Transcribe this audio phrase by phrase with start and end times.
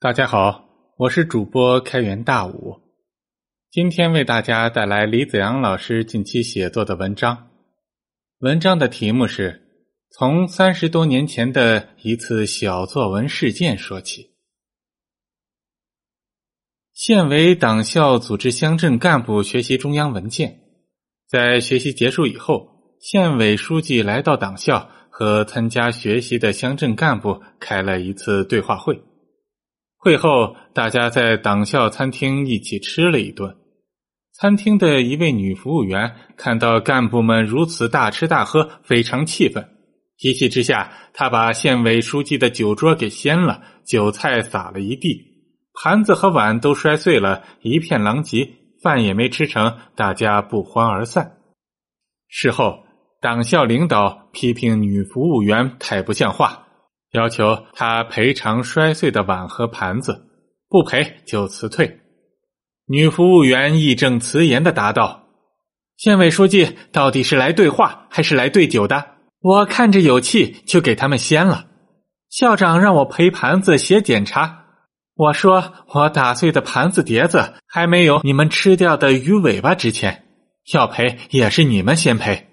[0.00, 2.76] 大家好，我是主播开元大武，
[3.68, 7.48] 今天为大家带来李子阳老师近期写作的文章。
[8.38, 9.60] 文章的题目是
[10.12, 14.36] 从三十多年前的一次小作文事件说起。
[16.92, 20.60] 县委党校组织乡镇干部学习中央文件，
[21.26, 29.02] 在学习结束以后，县委书记来到党校，和参加学习的乡镇干部开了一次对话会。
[30.00, 33.56] 会后，大家在党校餐厅一起吃了一顿。
[34.32, 39.68] 餐厅的一位女服务员看到干部们如此大吃大喝，非常气愤。
[40.20, 45.20] 一气之下，她把县委书记的酒桌给掀了，酒菜洒了一地，
[45.74, 48.48] 盘子和碗都摔碎了，一片狼藉，
[48.80, 51.38] 饭也没吃成，大家不欢而散。
[52.28, 52.84] 事后，
[53.20, 56.67] 党校领导批评女服务员太不像话。
[57.12, 60.26] 要求他赔偿摔碎的碗和盘子，
[60.68, 62.00] 不赔就辞退。
[62.86, 65.24] 女服务员义正辞严的答道
[65.96, 69.04] ：“县委书记到底是来对话还是来对酒的？
[69.40, 71.66] 我看着有气，就给他们掀了。
[72.28, 74.64] 校长让我赔盘子写检查，
[75.14, 80.24] 我说我打碎的盘子碟子还没有你们吃掉的鱼尾巴值钱，
[80.74, 82.47] 要赔也是你们先赔。”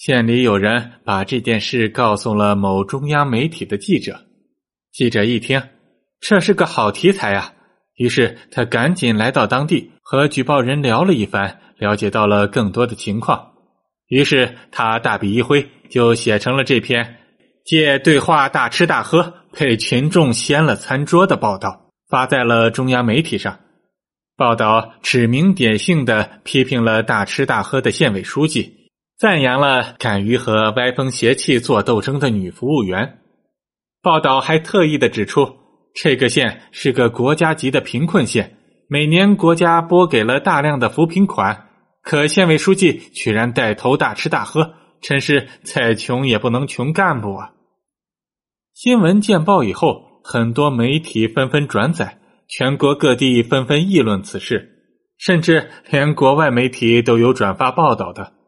[0.00, 4.18] 县里有人把这件事告诉了某中央媒体的记者，
[4.90, 5.62] 记者一听，
[6.22, 7.52] 这是个好题材啊，
[7.96, 13.52] 于是他赶紧来到当地和举报人聊了一番，了解到了更多的情况，
[14.08, 17.18] 于是他大笔一挥，就写成了这篇
[17.66, 23.60] 借对话大吃大喝，被群众掀了餐桌的报道，发在了中央媒体上。
[24.34, 28.79] 报道指名点姓的批评了大吃大喝的县委书记。
[29.20, 33.18] 赞扬了敢于和歪风邪气做斗争的女服务员。
[34.00, 35.56] 报道还特意的指出，
[35.92, 38.56] 这个县是个国家级的贫困县，
[38.88, 41.68] 每年国家拨给了大量的扶贫款，
[42.02, 44.72] 可县委书记居然带头大吃大喝，
[45.02, 47.50] 真是再穷也不能穷干部啊！
[48.72, 54.66] 新闻见报以后，很多媒体纷纷转载，全国各地纷纷议论此事，
[55.18, 58.39] 甚至连国外媒体都有转发报道的。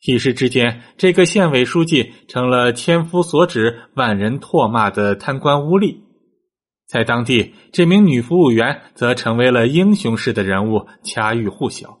[0.00, 5.96] 一时之间，这个县委书记成了千夫所指、万人唾骂的贪官污吏。
[6.86, 11.98] 在当地，这名女服务员则成为了英雄式的人物，家喻户晓。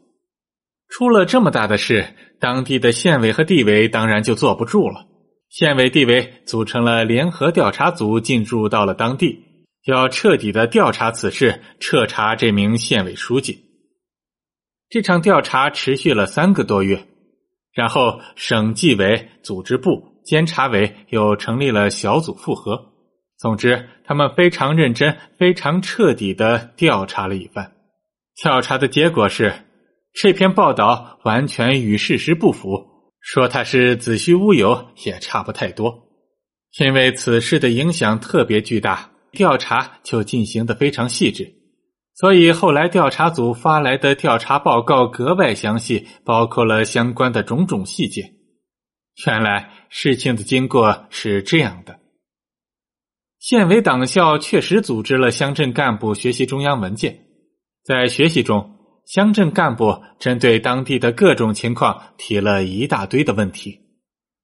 [0.88, 5.06] 出了这么大的事，当地的县委和地委当然就坐不住了。
[5.50, 9.38] 县委、地委组成了联合调查组，进驻到了当地，
[9.86, 13.58] 要彻底的调查此事，彻查这名县委书记。
[14.88, 17.06] 这场调查持续了三个多月。
[17.78, 22.86] 然后，省纪委、组织部、监察委又成立了小组复核。
[23.38, 27.70] 总之，他们非常认真、非常彻底的调查了一番。
[28.34, 29.54] 调查的结果是，
[30.12, 32.84] 这篇报道完全与事实不符，
[33.20, 36.02] 说他是子虚乌有也差不太多。
[36.80, 41.48] 因为此事的影响特别巨大，调查就进行的非常细致。
[42.18, 48.32] 所以后来调查组发来的调查报告格外详细，包括了相关的种种细节。
[49.24, 52.00] 原来事情的经过是这样的：
[53.38, 57.20] 县委党校确实组织了乡镇干部学习中央文件，
[57.84, 58.68] 在学习中，
[59.06, 63.78] 乡镇干部针对当地的各种情况提了一大堆的问题。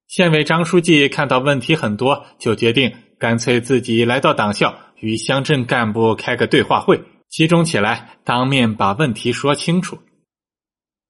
[0.06, 7.03] 县委张书记看到问题很多，就决定干脆自己来到党校，与乡镇干部开个对话会。
[7.29, 9.99] 集中起来，当面把问题说清楚。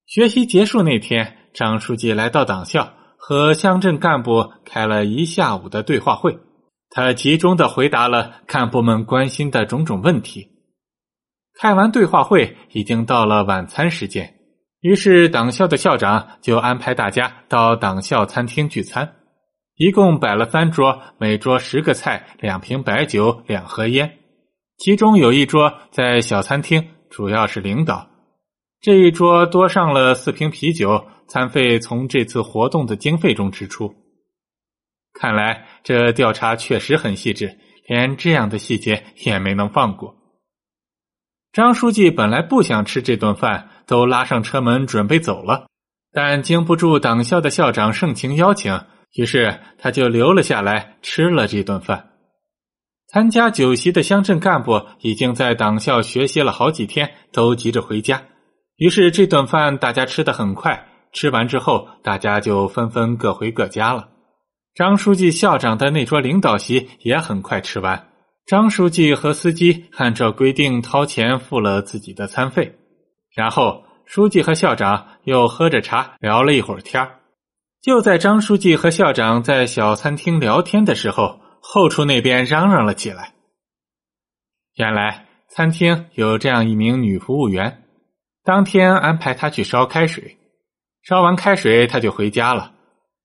[0.06, 6.38] 学习结束那天，张书记来到党校，和乡镇干部开了一下午的对话会。
[6.90, 10.48] 他集中的回答了干部们关心的种种问题。
[11.58, 14.34] 开完对话会，已经到了晚餐时间，
[14.80, 19.16] 于是党校的校长就安排大家到党校餐厅聚餐。
[19.76, 24.18] 一共摆了三桌，每桌十个菜，两瓶白酒，两盒烟。
[24.84, 28.10] 其中有一桌在小餐厅，主要是领导。
[28.82, 33.94] 这一桌多上了四瓶啤酒，餐费从这次活动的经费中支出。
[35.14, 37.56] 看来这调查确实很细致，
[37.88, 40.16] 连这样的细节也没能放过。
[41.50, 45.66] 张书记本来不想吃这顿饭，都拉上车门准备走了，
[46.12, 48.78] 但经不住党校的校长盛情邀请，
[49.14, 52.10] 于是他就留了下来吃了这顿饭。
[53.14, 58.20] 参加酒席的乡镇干部已经在党校学习了好几天，都急着回家。
[58.76, 64.08] 于是这顿饭大家吃的很快，吃完之后大家就纷纷各回各家了。
[64.74, 68.08] 张书记、校长的那桌领导席也很快吃完，
[68.46, 72.74] 张书记和司机按照规定掏钱付了自己的餐费，
[73.32, 77.08] 然后书记和校长又喝着茶聊了一会儿天
[77.80, 83.32] 就在张书记和校长在小餐厅聊天的时候，后厨那边嚷嚷了起来。
[84.76, 87.84] 原来餐厅有这样一名女服务员，
[88.44, 90.36] 当天安排她去烧开水，
[91.02, 92.72] 烧完开水她就回家了。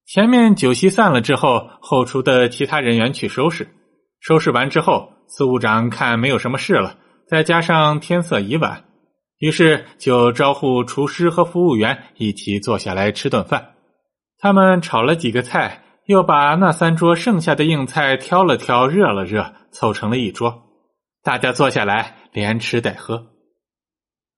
[0.05, 3.67] 前面酒席散了之后，后厨的其他人员去收拾，
[4.21, 6.97] 收拾完之后，司务长看没有什么事了，
[7.27, 8.85] 再加上天色已晚，
[9.37, 13.75] 于是就招呼厨师和服务员一起坐下来吃顿饭。
[14.39, 20.63] 他们炒了几个菜，又把那三桌剩下的硬菜挑了挑，热了热，凑成了一桌。
[21.21, 23.27] 大家坐下来，连吃带喝。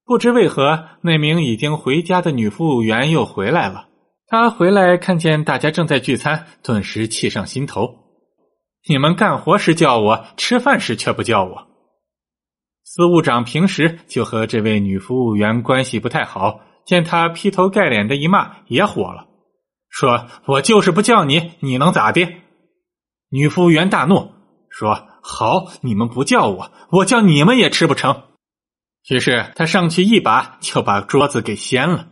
[0.04, 3.88] 不知为何，那名已经回家的女服务员又回来了。
[4.28, 7.90] 她回来看见大家正在聚餐，顿时气上心头。
[8.90, 11.68] 你们干活时叫我，吃饭时却不叫我。
[12.84, 19.31] 司务长平时就和这位女服务员关系不太好，见她劈头盖脸的一骂，也火了。
[19.92, 22.28] 说：“我就是不叫你，你能咋的？”
[23.30, 24.32] 女服务员大怒，
[24.70, 28.24] 说：“好，你们不叫我，我叫你们也吃不成。”
[29.10, 32.08] 于是他上去一把就把桌子给掀了。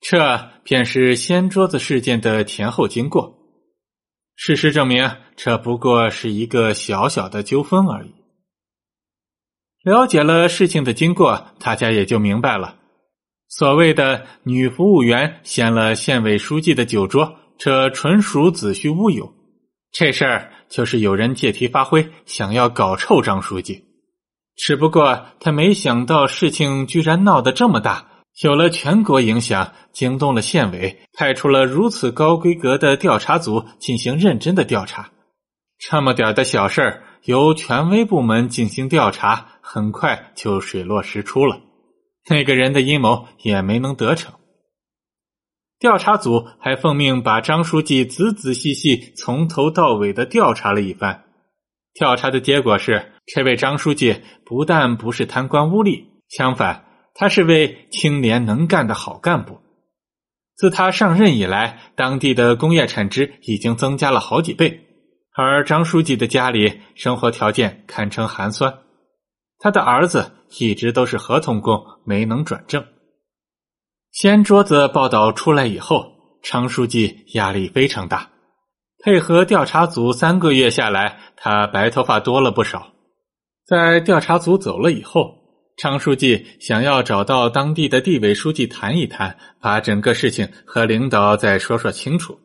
[0.00, 3.34] 这便是掀桌子事件的前后经过。
[4.34, 8.14] 事实证明，这不过是一个小小的纠纷而已。
[9.82, 12.75] 了解了事情的经过，大家也就明白了。
[13.48, 19.32] 所谓的女服务员掀了县委书记的酒桌，这纯属子虚乌有。
[19.92, 23.84] 这事儿就是有人借题发挥，想要搞臭张书记。
[24.56, 28.06] 只不过他没想到事情居然闹得这么大，
[28.42, 35.10] 有了全国影响，惊动了县委，派出了如此高规格的调查组进行认真的调查。
[35.78, 41.60] 这么点的小事儿，由权威部门进行调查，很快就水落石出了。
[42.28, 44.34] 那个人的阴谋也没能得逞。
[45.78, 51.24] 调查组还奉命把张书记仔仔细细从头到尾的调查了一番。
[51.92, 56.84] 调查的结果是，这位张书记不但不是贪官污吏，相反，
[57.14, 59.60] 他是位清廉能干的好干部。
[60.56, 64.80] 自他上任以来，当地的工业产值已经增加了好几倍，
[65.34, 68.78] 而张书记的家里生活条件堪称寒酸。
[69.58, 72.84] 他的儿子一直都是合同工，没能转正。
[74.12, 76.06] 掀桌子报道出来以后，
[76.42, 78.30] 常书记压力非常大。
[79.02, 82.92] 配合调查组三个月下来，他白头发多了不少。
[83.66, 85.34] 在调查组走了以后，
[85.76, 92.38] 常书记想要找到当地的地委书记谈一谈，把整个事情和领导再说说清楚。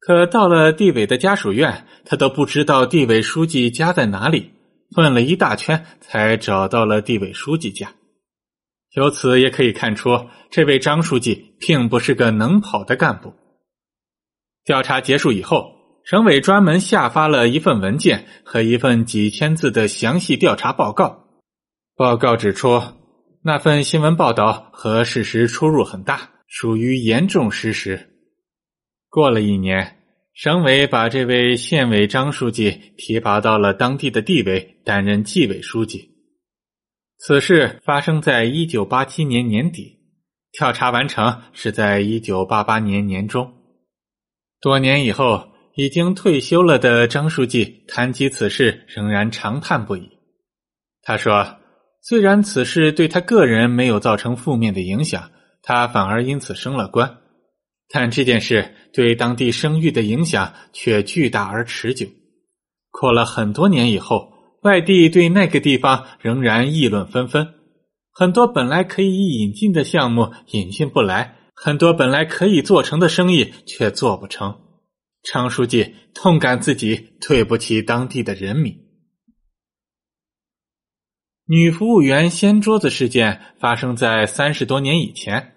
[0.00, 4.52] 可到了地委的家属院，他都不知道地委书记家在哪里。
[4.96, 7.92] 问了一大圈，才找到了地委书记家。
[8.94, 13.34] 由此也可以看出，这位张书记并不是个能跑的干部。
[14.64, 15.72] 调查结束以后，
[16.04, 21.26] 省委专门下发了一份文件和一份几千字的详细调查报告。
[21.94, 22.80] 报告指出，
[23.42, 28.08] 那份新闻报道和事实出入很大，属于严重失实。
[29.10, 29.97] 过了一年。
[30.38, 36.10] 省委把这位县委张书记提拔到了当地的地委担任纪委书记。
[37.18, 39.98] 此事发生在一九八七年年底，
[40.52, 43.52] 调查完成是在一九八八年年中。
[44.60, 50.08] 多年以后，已经退休了的张书记谈及此事，仍然长叹不已。
[51.02, 51.58] 他说
[52.00, 57.18] ：“虽然此事对他个人没有造成负面的影响，他反而因此升了官。”
[57.90, 62.06] 但这件事对当地声誉的影响却巨大而持久。
[62.90, 67.54] 过了很多年以后，外地对那个地方仍然议论纷纷，
[68.12, 74.58] 很多本来可以引进的项目引进不来，很多本来可以做成的生意却做不成。
[75.22, 78.74] 常书记痛感自己对不起当地的人民。
[81.46, 85.54] 女服务员掀桌子事件发生在三十多年以前。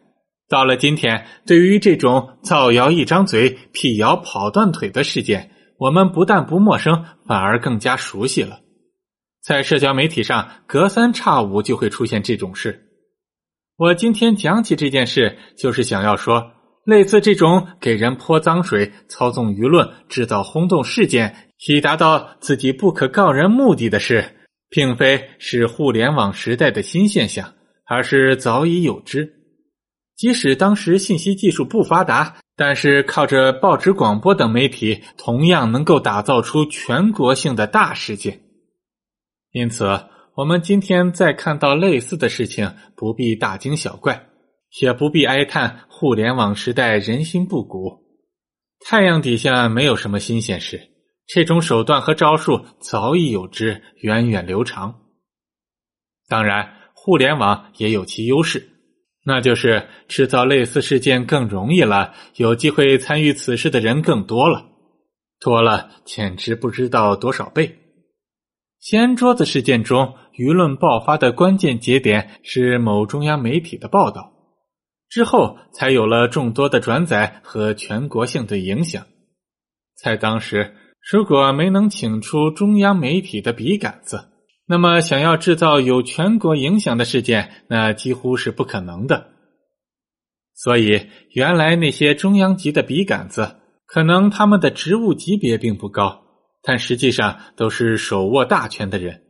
[0.52, 8.60] 到了今天，对于这种造谣一张嘴、辟谣跑断腿的事件，我们不但不陌生，反而更加熟悉了。
[9.42, 12.90] 在社交媒体上，隔三差五就会出现这种事。
[13.78, 16.52] 我今天讲起这件事，就是想要说，
[16.86, 21.34] 类似这种给人泼脏水、操纵舆论、制造轰动事件，
[21.70, 24.26] 以达到自己不可告人目的的事，
[24.70, 27.54] 并非是互联网时代的新现象，
[27.88, 29.38] 而是早已有之。
[30.22, 38.40] 即使当时信息技术不发达，但是靠着报纸、广播等媒体，同样能够打造出全国性的大事件。
[39.52, 40.00] 因此，
[40.36, 44.28] 我们今天再看到类似的事情，不必大惊小怪，
[44.80, 48.06] 也不必哀叹互联网时代人心不古。
[48.86, 50.80] 太阳底下没有什么新鲜事，
[51.26, 55.02] 这种手段和招数早已有之，源远流长。
[56.28, 58.71] 当然，互联网也有其优势，
[59.24, 64.66] 那就是制造类似事件更容易了，有机会参与此事的人更多了，
[65.40, 67.78] 多了简直不知道多少倍。
[68.80, 74.34] 掀桌子事件中，舆论爆发的关键节点是某中央媒体的报道，
[75.08, 79.06] 之后才有了众多的转载和全国性的影响。
[79.96, 80.76] 在当时，
[81.12, 84.31] 如果没能请出中央媒体的笔杆子，
[84.72, 89.28] 那么想要制造有全国影响的事件，那几乎是不可能的。
[90.54, 96.24] 所以，原来那些中央级的笔杆子，可能他们的职务级别并不高。
[96.64, 99.24] 但实际上都是手握大权的人，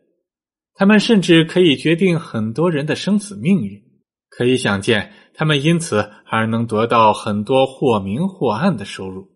[0.75, 3.81] 他们甚至可以决定很多人的生死命运。
[4.29, 9.27] 可以想见，他们因此而能得到很多或明或暗的收入。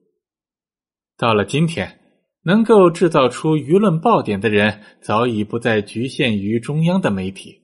[1.18, 2.00] 到了今天，
[2.46, 7.64] 能够制造出舆论爆点的人早已不再局限于中央的媒体，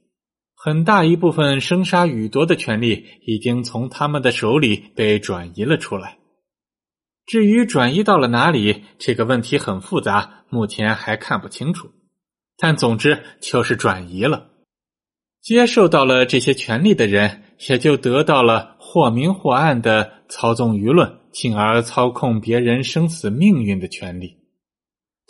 [0.55, 6.17] 很大一部分生杀予夺的权利已经从他们的手里被转移了出来。
[7.27, 11.91] 至于转移到了哪里，这个问题很复杂，目前还看不清楚。
[12.57, 14.47] 但总之就是转移了，
[15.41, 24.40] 接受到了这些权利的人，也就得到了或明或暗的操纵舆论，进而操控别人生死命运的权利。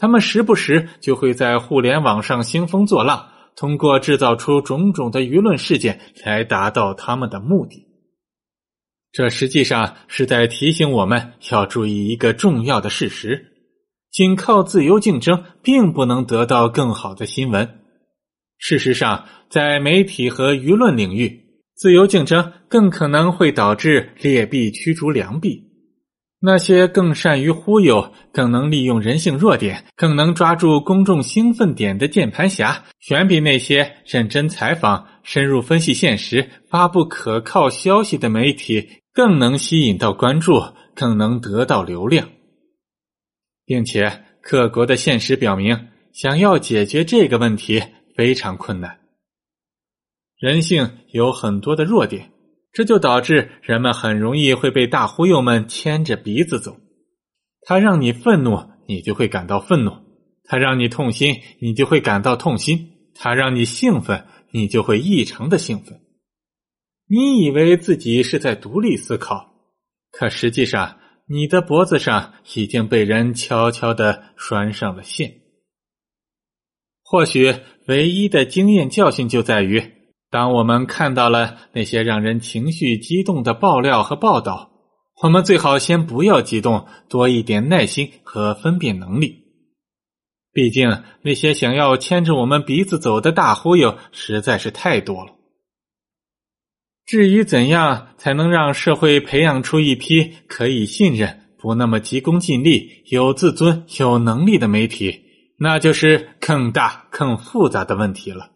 [0.01, 3.23] 他们时不时就会在互联网上兴风作浪，
[3.55, 7.85] 通过制造出种种的舆论事件来达到他们的目的。
[9.11, 13.45] 这实际上是在提醒我们要注意一个重要的事实：
[14.09, 17.69] 仅靠自由竞争，并不能得到更好的新闻。
[18.57, 25.70] 事实上，在媒体和舆论领域，自由竞争更可能会导致劣币驱逐良币。
[26.41, 38.89] 那些更善于忽悠、更能利用人性弱点、更能抓住公众兴奋点的键盘侠，远比那些认真采访、深入分析现实、发布可靠消息的媒体。
[39.13, 40.63] 更能吸引到关注，
[40.95, 42.29] 更能得到流量，
[43.65, 47.83] 并且各国的现实表明，想要解决这个问题
[48.15, 48.99] 非常困难。
[50.39, 52.30] 人性有很多的弱点，
[52.73, 56.77] 这就导致人们很容易会被大忽悠们牵着鼻子走。
[57.63, 59.91] 他让你愤怒，你就会感到愤怒；
[60.45, 62.77] 他让你痛心，你就会感到痛心；
[63.13, 65.99] 他让你兴奋，你就会异常的兴奋。
[67.07, 69.53] 你以为自己是在独立思考，
[70.11, 70.97] 可实际上
[71.27, 75.41] 你的脖子上已经被人悄悄的拴上了线。
[77.03, 77.53] 或许
[77.87, 79.91] 唯一的经验教训就在于，
[80.31, 84.71] 当我们看到了那些让人情绪激动的爆料和报道，
[85.21, 89.39] 我们最好先不要激动，多一点耐心和分辨能力。
[90.53, 95.33] 毕竟那些想要牵着我们鼻子走的大忽悠实在是太多了。
[97.05, 105.23] 至于怎样才能让社会培养出一批可以信任、不那么急功近利、有自尊、有能力的媒体，
[105.57, 108.50] 那就是更大、更复杂的问题了。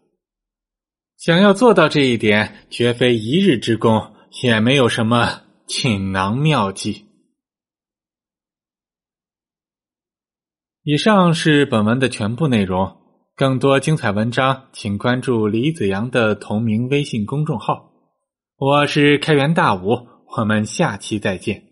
[1.16, 7.06] 想要做到这一点，绝非一日之功，也没有什么锦囊妙计。
[10.82, 12.96] 以上是本文的全部内容，
[13.34, 17.92] 更多精彩文章，请关注李子阳的同名微信公众号。
[18.58, 20.06] 我是开元大武，
[20.36, 21.65] 我们下期再见。